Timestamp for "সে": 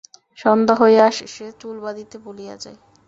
1.27-1.45